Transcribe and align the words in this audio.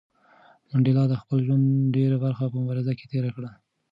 منډېلا 0.69 1.03
د 1.09 1.13
خپل 1.21 1.37
ژوند 1.45 1.65
ډېره 1.95 2.17
برخه 2.25 2.43
په 2.51 2.57
مبارزه 2.61 2.93
کې 2.99 3.05
تېره 3.11 3.29
کړه. 3.35 3.51